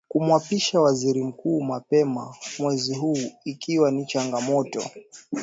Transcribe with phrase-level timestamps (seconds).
[0.07, 4.83] kumwapisha Waziri Mkuu mapema mwezi huu ikiwa ni changamoto